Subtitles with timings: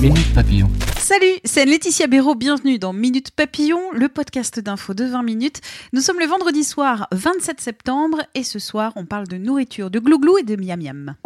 [0.00, 0.70] Minute Papillon.
[0.96, 5.60] Salut, c'est Laetitia Béraud, bienvenue dans Minute Papillon, le podcast d'infos de 20 minutes.
[5.92, 9.98] Nous sommes le vendredi soir 27 septembre et ce soir on parle de nourriture, de
[9.98, 11.16] glouglou et de miam miam.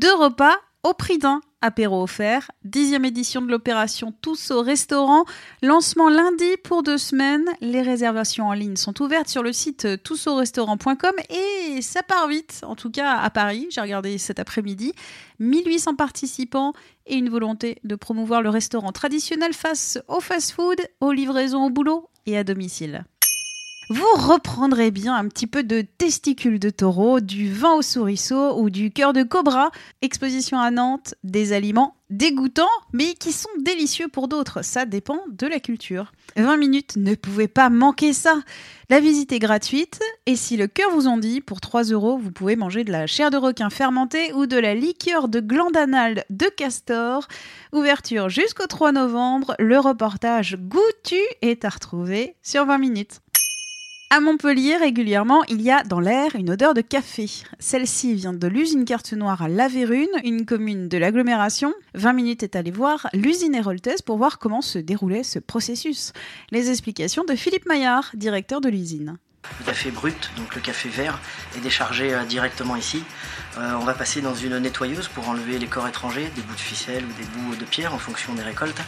[0.00, 1.40] Deux repas au prix d'un.
[1.60, 5.24] Apéro offert, dixième édition de l'opération Tous au restaurant,
[5.62, 7.46] lancement lundi pour deux semaines.
[7.62, 12.76] Les réservations en ligne sont ouvertes sur le site tousaurestaurant.com et ça part vite, en
[12.76, 14.92] tout cas à Paris, j'ai regardé cet après-midi.
[15.38, 16.74] 1800 participants
[17.06, 22.10] et une volonté de promouvoir le restaurant traditionnel face au fast-food, aux livraisons au boulot
[22.26, 23.06] et à domicile.
[23.90, 28.70] Vous reprendrez bien un petit peu de testicules de taureau, du vin au souriceau ou
[28.70, 29.72] du cœur de cobra.
[30.00, 34.64] Exposition à Nantes, des aliments dégoûtants, mais qui sont délicieux pour d'autres.
[34.64, 36.12] Ça dépend de la culture.
[36.36, 38.40] 20 minutes ne pouvait pas manquer ça.
[38.88, 42.32] La visite est gratuite et si le cœur vous en dit, pour 3 euros, vous
[42.32, 46.46] pouvez manger de la chair de requin fermentée ou de la liqueur de glandanale de
[46.46, 47.28] castor.
[47.74, 49.54] Ouverture jusqu'au 3 novembre.
[49.58, 53.20] Le reportage goûtu est à retrouver sur 20 minutes.
[54.14, 57.28] À Montpellier, régulièrement, il y a dans l'air une odeur de café.
[57.58, 61.74] Celle-ci vient de l'usine Carte Noire à La Vérune, une commune de l'agglomération.
[61.94, 66.12] 20 minutes est allé voir l'usine Héroltaise pour voir comment se déroulait ce processus.
[66.52, 69.18] Les explications de Philippe Maillard, directeur de l'usine.
[69.60, 71.18] Le café brut, donc le café vert,
[71.56, 73.04] est déchargé euh, directement ici.
[73.56, 76.60] Euh, on va passer dans une nettoyeuse pour enlever les corps étrangers, des bouts de
[76.60, 78.80] ficelle ou des bouts de pierre en fonction des récoltes.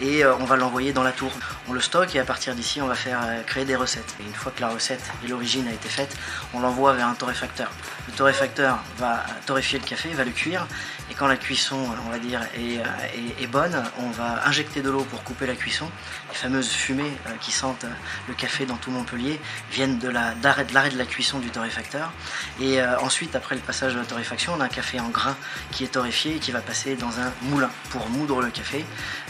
[0.00, 1.32] Et euh, on va l'envoyer dans la tour.
[1.68, 4.14] On le stocke et à partir d'ici, on va faire créer des recettes.
[4.20, 6.14] Et une fois que la recette et l'origine a été faite,
[6.52, 7.70] on l'envoie vers un torréfacteur.
[8.08, 10.66] Le torréfacteur va torréfier le café, va le cuire.
[11.10, 15.04] Et quand la cuisson, on va dire, est, est bonne, on va injecter de l'eau
[15.04, 15.88] pour couper la cuisson.
[16.30, 17.86] Les fameuses fumées qui sentent
[18.28, 19.40] le café dans tout Montpellier
[19.72, 22.12] viennent de l'arrêt de, de, la cuisson du torréfacteur.
[22.60, 25.36] Et euh, ensuite, après le passage de la torréfaction, on a un café en grain
[25.72, 28.84] qui est torréfié et qui va passer dans un moulin pour moudre le café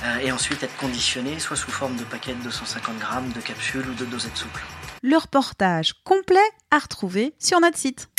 [0.04, 3.86] euh, et ensuite être conditionné soit sous forme de paquets de 250 grammes, de capsules
[3.88, 4.62] ou de dosettes souples.
[5.02, 6.38] Le reportage complet
[6.70, 8.09] à retrouver sur notre site.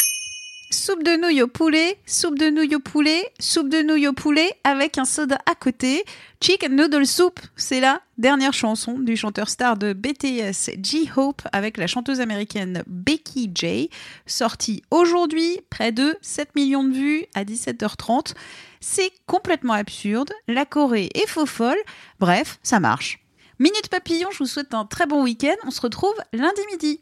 [0.73, 4.53] Soupe de nouilles au poulet, soupe de nouilles au poulet, soupe de nouilles au poulet
[4.63, 6.05] avec un soda à côté.
[6.39, 11.87] Chicken Noodle Soup, c'est la dernière chanson du chanteur star de BTS J-Hope avec la
[11.87, 13.89] chanteuse américaine Becky J,
[14.25, 18.33] sortie aujourd'hui, près de 7 millions de vues à 17h30.
[18.79, 21.79] C'est complètement absurde, la Corée est faux folle,
[22.21, 23.19] bref, ça marche.
[23.59, 27.01] Minute Papillon, je vous souhaite un très bon week-end, on se retrouve lundi midi.